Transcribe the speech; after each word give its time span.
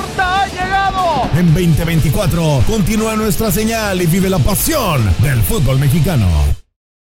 En 1.33 1.45
2024 1.53 2.63
continúa 2.67 3.15
nuestra 3.15 3.51
señal 3.51 4.01
y 4.01 4.05
vive 4.05 4.29
la 4.29 4.39
pasión 4.39 5.01
del 5.21 5.41
fútbol 5.41 5.79
mexicano. 5.79 6.27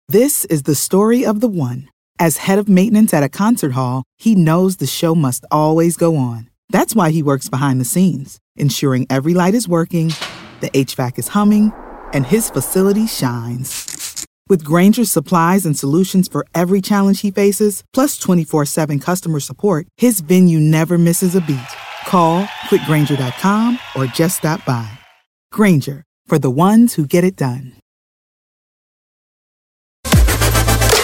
This 0.09 0.45
is 0.45 0.63
the 0.63 0.77
story 0.77 1.25
of 1.27 1.41
the 1.41 1.49
one. 1.49 1.89
As 2.21 2.47
head 2.47 2.59
of 2.59 2.69
maintenance 2.69 3.13
at 3.13 3.25
a 3.25 3.29
concert 3.29 3.73
hall, 3.73 4.05
he 4.17 4.37
knows 4.37 4.77
the 4.77 4.87
show 4.87 5.17
must 5.17 5.45
always 5.51 5.97
go 5.97 6.17
on. 6.17 6.49
That's 6.69 6.95
why 6.95 7.11
he 7.11 7.25
works 7.25 7.49
behind 7.49 7.81
the 7.81 7.85
scenes, 7.85 8.39
ensuring 8.55 9.09
every 9.11 9.35
light 9.35 9.55
is 9.55 9.67
working, 9.67 10.15
the 10.61 10.71
HVAC 10.71 11.19
is 11.19 11.29
humming, 11.29 11.73
and 12.13 12.25
his 12.25 12.51
facility 12.51 13.09
shines. 13.09 14.27
With 14.49 14.63
Granger's 14.65 15.11
supplies 15.11 15.67
and 15.67 15.77
solutions 15.77 16.29
for 16.29 16.47
every 16.55 16.81
challenge 16.81 17.23
he 17.23 17.33
faces, 17.33 17.83
plus 17.93 18.17
24 18.17 18.65
7 18.65 19.01
customer 19.01 19.41
support, 19.41 19.89
his 19.97 20.21
venue 20.21 20.61
never 20.61 20.99
misses 20.99 21.35
a 21.35 21.41
beat. 21.41 21.59
Call 22.11 22.43
quickgranger.com 22.69 23.79
or 23.95 24.07
just 24.07 24.39
stop 24.39 24.65
by. 24.67 24.85
Granger, 25.53 26.03
for 26.27 26.41
the 26.41 26.51
ones 26.51 26.95
who 26.95 27.07
get 27.07 27.23
it 27.23 27.37
done. 27.37 27.75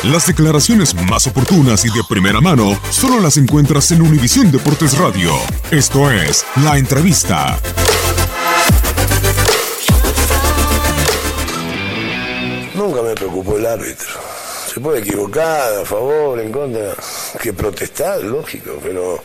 Las 0.03 0.27
declaraciones 0.27 0.95
más 1.09 1.27
oportunas 1.29 1.85
y 1.85 1.89
de 1.91 2.03
primera 2.09 2.41
mano 2.41 2.79
solo 2.91 3.21
las 3.21 3.37
encuentras 3.37 3.91
en 3.93 4.03
Univisión 4.03 4.51
Deportes 4.51 4.99
Radio. 4.99 5.33
Esto 5.71 6.11
es 6.11 6.45
La 6.63 6.77
Entrevista. 6.77 7.59
Nunca 12.75 13.03
me 13.03 13.15
preocupó 13.15 13.59
el 13.59 13.67
árbitro. 13.67 14.09
Se 14.73 14.81
puede 14.81 15.01
equivocar, 15.01 15.83
a 15.83 15.85
favor, 15.85 16.39
en 16.41 16.53
contra, 16.53 16.95
que 17.41 17.53
protestar, 17.53 18.23
lógico, 18.23 18.79
pero 18.83 19.23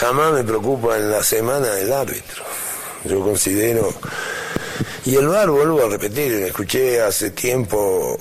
jamás 0.00 0.32
me 0.32 0.44
preocupa 0.44 0.96
en 0.96 1.10
la 1.10 1.22
semana 1.22 1.78
el 1.78 1.92
árbitro. 1.92 2.42
Yo 3.04 3.20
considero... 3.20 3.92
Y 5.04 5.16
el 5.16 5.28
VAR, 5.28 5.48
vuelvo 5.50 5.84
a 5.84 5.88
repetir, 5.88 6.32
escuché 6.42 7.00
hace 7.02 7.30
tiempo 7.30 8.18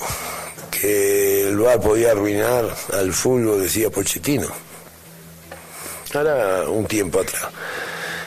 que 0.71 1.49
el 1.49 1.57
VAR 1.57 1.79
podía 1.79 2.11
arruinar 2.11 2.65
al 2.93 3.13
fútbol, 3.13 3.61
decía 3.61 3.89
Pochettino. 3.89 4.47
Ahora 6.13 6.69
un 6.69 6.85
tiempo 6.85 7.21
atrás. 7.21 7.47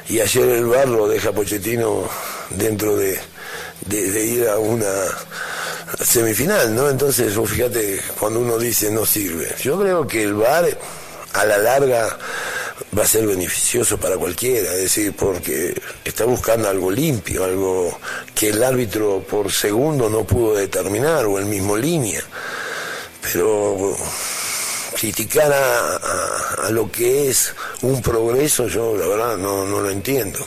Y 0.08 0.20
ayer 0.20 0.48
el 0.48 0.66
VAR 0.66 0.88
lo 0.88 1.08
deja 1.08 1.32
Pochettino 1.32 2.08
dentro 2.50 2.96
de, 2.96 3.18
de, 3.86 4.24
ir 4.24 4.48
a 4.48 4.58
una 4.58 4.92
semifinal, 6.02 6.74
¿no? 6.74 6.88
Entonces, 6.88 7.34
vos 7.36 7.50
fíjate, 7.50 8.00
cuando 8.18 8.40
uno 8.40 8.58
dice 8.58 8.90
no 8.90 9.04
sirve. 9.04 9.54
Yo 9.60 9.78
creo 9.78 10.06
que 10.06 10.22
el 10.22 10.34
VAR 10.34 10.66
a 11.34 11.44
la 11.44 11.58
larga 11.58 12.18
va 12.96 13.02
a 13.04 13.06
ser 13.06 13.26
beneficioso 13.26 13.98
para 13.98 14.16
cualquiera, 14.16 14.72
es 14.74 14.82
decir, 14.82 15.14
porque 15.14 15.74
está 16.04 16.24
buscando 16.24 16.68
algo 16.68 16.90
limpio, 16.90 17.44
algo 17.44 17.98
que 18.34 18.48
el 18.50 18.62
árbitro 18.62 19.22
por 19.28 19.50
segundo 19.52 20.08
no 20.10 20.24
pudo 20.24 20.54
determinar, 20.56 21.26
o 21.26 21.38
el 21.38 21.46
mismo 21.46 21.76
línea. 21.76 22.22
Pero 23.32 23.96
criticar 24.98 25.52
a, 25.52 25.96
a- 26.66 26.70
lo 26.70 26.90
que 26.90 27.28
es 27.30 27.54
un 27.82 28.00
progreso, 28.02 28.66
yo 28.68 28.96
la 28.96 29.06
verdad 29.06 29.36
no, 29.36 29.64
no 29.66 29.80
lo 29.80 29.90
entiendo. 29.90 30.38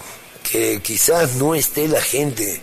Que 0.44 0.80
quizás 0.82 1.36
no 1.36 1.56
esté 1.56 1.88
la 1.88 2.02
gente 2.02 2.62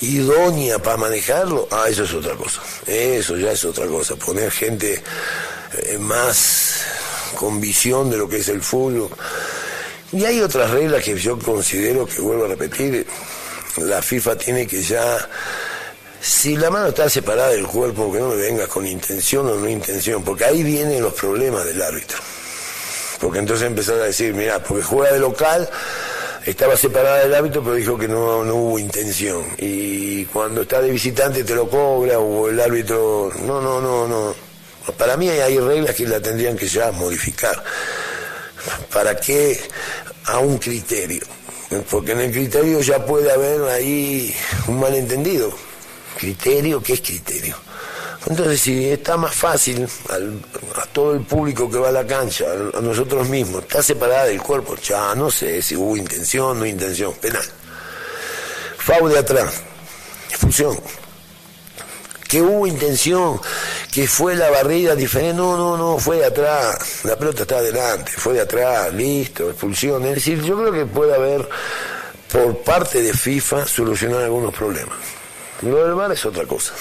idónea 0.00 0.78
para 0.78 0.96
manejarlo, 0.96 1.68
ah, 1.70 1.84
eso 1.88 2.04
es 2.04 2.14
otra 2.14 2.34
cosa. 2.34 2.62
Eso 2.86 3.36
ya 3.36 3.52
es 3.52 3.64
otra 3.64 3.86
cosa. 3.86 4.16
Poner 4.16 4.50
gente 4.50 5.02
eh, 5.82 5.98
más 5.98 6.80
con 7.34 7.60
visión 7.60 8.10
de 8.10 8.16
lo 8.16 8.28
que 8.28 8.38
es 8.38 8.48
el 8.48 8.62
fútbol. 8.62 9.10
Y 10.12 10.24
hay 10.24 10.40
otras 10.40 10.70
reglas 10.70 11.04
que 11.04 11.16
yo 11.16 11.38
considero 11.38 12.06
que, 12.06 12.20
vuelvo 12.20 12.44
a 12.44 12.48
repetir, 12.48 13.06
la 13.78 14.02
FIFA 14.02 14.36
tiene 14.36 14.66
que 14.66 14.82
ya, 14.82 15.18
si 16.20 16.56
la 16.56 16.70
mano 16.70 16.88
está 16.88 17.08
separada 17.08 17.50
del 17.50 17.66
cuerpo, 17.66 18.12
que 18.12 18.18
no 18.18 18.28
me 18.28 18.36
vengas 18.36 18.68
con 18.68 18.86
intención 18.86 19.46
o 19.46 19.54
no 19.54 19.68
intención, 19.68 20.24
porque 20.24 20.44
ahí 20.44 20.62
vienen 20.62 21.02
los 21.02 21.14
problemas 21.14 21.64
del 21.64 21.80
árbitro. 21.80 22.18
Porque 23.20 23.38
entonces 23.38 23.66
empezar 23.66 23.96
a 23.96 24.04
decir, 24.04 24.34
mira, 24.34 24.62
porque 24.62 24.82
juega 24.82 25.12
de 25.12 25.20
local, 25.20 25.68
estaba 26.44 26.76
separada 26.76 27.18
del 27.18 27.34
árbitro, 27.34 27.62
pero 27.62 27.76
dijo 27.76 27.96
que 27.96 28.08
no, 28.08 28.44
no 28.44 28.54
hubo 28.56 28.78
intención. 28.78 29.44
Y 29.58 30.24
cuando 30.26 30.62
está 30.62 30.80
de 30.80 30.90
visitante 30.90 31.44
te 31.44 31.54
lo 31.54 31.68
cobra, 31.68 32.18
o 32.18 32.48
el 32.48 32.58
árbitro, 32.58 33.30
no, 33.44 33.60
no, 33.60 33.80
no, 33.80 34.08
no. 34.08 34.49
Para 34.96 35.16
mí 35.16 35.28
hay 35.28 35.58
reglas 35.58 35.94
que 35.94 36.06
la 36.06 36.20
tendrían 36.20 36.56
que 36.56 36.66
ya 36.66 36.90
modificar. 36.92 37.62
¿Para 38.92 39.16
qué? 39.16 39.60
A 40.26 40.38
un 40.38 40.58
criterio. 40.58 41.22
Porque 41.88 42.12
en 42.12 42.20
el 42.20 42.32
criterio 42.32 42.80
ya 42.80 43.04
puede 43.04 43.30
haber 43.30 43.62
ahí 43.70 44.34
un 44.66 44.80
malentendido. 44.80 45.52
¿Criterio? 46.18 46.82
¿Qué 46.82 46.94
es 46.94 47.00
criterio? 47.00 47.56
Entonces, 48.26 48.60
si 48.60 48.90
está 48.90 49.16
más 49.16 49.34
fácil 49.34 49.88
a 50.76 50.86
todo 50.86 51.14
el 51.14 51.22
público 51.22 51.70
que 51.70 51.78
va 51.78 51.88
a 51.88 51.92
la 51.92 52.06
cancha, 52.06 52.44
a, 52.74 52.80
nosotros 52.80 53.28
mismos, 53.28 53.62
está 53.62 53.82
separada 53.82 54.26
del 54.26 54.42
cuerpo, 54.42 54.76
ya 54.76 55.14
no 55.14 55.30
sé 55.30 55.62
si 55.62 55.74
hubo 55.74 55.96
intención, 55.96 56.58
no 56.58 56.66
intención, 56.66 57.14
penal. 57.14 57.44
Foul 58.76 59.12
de 59.12 59.18
atrás, 59.20 59.62
expulsión. 60.28 60.78
Que 62.28 62.42
hubo 62.42 62.66
intención, 62.66 63.40
que 63.92 64.06
fue 64.06 64.36
la 64.36 64.50
barrida 64.50 64.94
diferente, 64.94 65.34
no, 65.34 65.56
no, 65.56 65.76
no, 65.76 65.98
fue 65.98 66.18
de 66.18 66.26
atrás, 66.26 67.00
la 67.04 67.16
pelota 67.16 67.42
está 67.42 67.58
adelante, 67.58 68.12
fue 68.16 68.34
de 68.34 68.40
atrás, 68.42 68.92
listo, 68.94 69.50
expulsión. 69.50 70.04
Es 70.06 70.14
decir, 70.16 70.42
yo 70.42 70.56
creo 70.58 70.72
que 70.72 70.86
puede 70.86 71.14
haber, 71.14 71.48
por 72.32 72.58
parte 72.58 73.02
de 73.02 73.12
FIFA, 73.12 73.66
solucionar 73.66 74.22
algunos 74.22 74.54
problemas. 74.54 74.96
Lo 75.62 75.84
del 75.84 75.94
VAR 75.94 76.12
es 76.12 76.24
otra 76.24 76.44
cosa. 76.46 76.72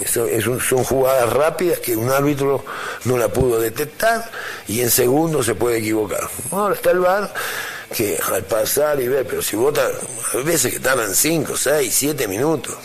Es 0.00 0.16
un- 0.46 0.60
son 0.60 0.84
jugadas 0.84 1.32
rápidas 1.32 1.80
que 1.80 1.96
un 1.96 2.08
árbitro 2.10 2.64
no 3.04 3.16
la 3.18 3.26
pudo 3.28 3.58
detectar 3.58 4.30
y 4.68 4.80
en 4.80 4.90
segundos 4.92 5.46
se 5.46 5.56
puede 5.56 5.78
equivocar. 5.78 6.28
Ahora 6.52 6.74
está 6.76 6.92
el 6.92 7.00
VAR 7.00 7.34
que 7.96 8.16
al 8.32 8.44
pasar 8.44 9.00
y 9.00 9.08
ver, 9.08 9.26
pero 9.26 9.42
si 9.42 9.56
vota, 9.56 9.88
hay 10.34 10.42
veces 10.44 10.74
que 10.74 10.78
tardan 10.78 11.12
5, 11.14 11.56
6, 11.56 11.92
7 11.92 12.28
minutos. 12.28 12.76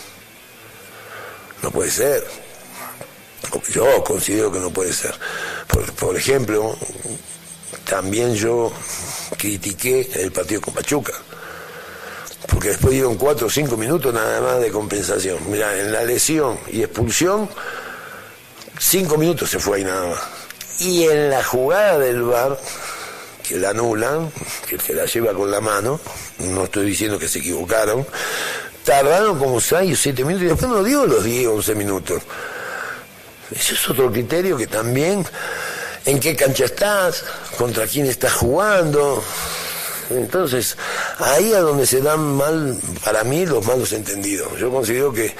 No 1.62 1.70
puede 1.70 1.90
ser. 1.90 2.24
Yo 3.72 4.02
considero 4.04 4.50
que 4.52 4.58
no 4.58 4.70
puede 4.70 4.92
ser. 4.92 5.14
Por, 5.68 5.92
por 5.94 6.16
ejemplo, 6.16 6.76
también 7.84 8.34
yo 8.34 8.72
critiqué 9.36 10.08
el 10.14 10.32
partido 10.32 10.60
con 10.60 10.74
Pachuca. 10.74 11.12
porque 12.48 12.68
después 12.68 12.92
dieron 12.92 13.16
cuatro 13.16 13.46
o 13.46 13.50
cinco 13.50 13.76
minutos 13.76 14.12
nada 14.12 14.40
más 14.40 14.60
de 14.60 14.70
compensación. 14.70 15.38
Mira, 15.50 15.78
en 15.78 15.92
la 15.92 16.04
lesión 16.04 16.58
y 16.70 16.82
expulsión, 16.82 17.48
cinco 18.78 19.16
minutos 19.16 19.50
se 19.50 19.58
fue 19.58 19.78
ahí 19.78 19.84
nada 19.84 20.08
más. 20.08 20.20
Y 20.80 21.04
en 21.04 21.30
la 21.30 21.42
jugada 21.42 21.98
del 21.98 22.22
bar, 22.22 22.58
que 23.46 23.56
la 23.56 23.70
anulan, 23.70 24.30
que 24.68 24.78
se 24.78 24.94
la 24.94 25.04
lleva 25.06 25.32
con 25.32 25.50
la 25.50 25.60
mano, 25.60 26.00
no 26.38 26.64
estoy 26.64 26.86
diciendo 26.86 27.18
que 27.18 27.28
se 27.28 27.38
equivocaron, 27.38 28.06
tardaron 28.84 29.38
como 29.38 29.60
seis 29.60 29.92
o 29.92 30.02
siete 30.02 30.24
minutos 30.24 30.46
y 30.46 30.48
después 30.48 30.70
no 30.70 30.82
dio 30.82 31.06
los 31.06 31.24
10 31.24 31.46
o 31.48 31.54
11 31.54 31.74
minutos. 31.74 32.22
Ese 33.50 33.74
es 33.74 33.90
otro 33.90 34.10
criterio 34.10 34.56
que 34.56 34.66
también, 34.66 35.24
en 36.04 36.20
qué 36.20 36.34
cancha 36.34 36.64
estás, 36.64 37.24
contra 37.56 37.86
quién 37.86 38.06
estás 38.06 38.32
jugando. 38.32 39.22
Entonces, 40.10 40.76
ahí 41.18 41.52
es 41.52 41.60
donde 41.60 41.86
se 41.86 42.00
dan 42.00 42.36
mal, 42.36 42.78
para 43.04 43.24
mí, 43.24 43.46
los 43.46 43.64
malos 43.66 43.92
entendidos. 43.92 44.58
Yo 44.58 44.70
considero 44.70 45.12
que 45.12 45.34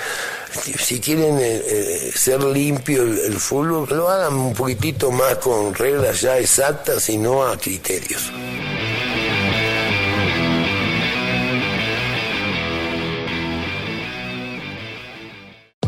si 0.79 1.01
quieren 1.01 1.39
eh, 1.39 1.63
eh, 1.67 2.13
ser 2.15 2.43
limpio 2.43 3.03
el, 3.03 3.19
el 3.19 3.39
fútbol, 3.39 3.89
lo 3.91 4.09
hagan 4.09 4.35
un 4.35 4.55
poquitito 4.55 5.11
más 5.11 5.37
con 5.37 5.75
reglas 5.75 6.21
ya 6.21 6.39
exactas 6.39 7.09
y 7.09 7.19
no 7.19 7.45
a 7.45 7.59
criterios. 7.59 8.31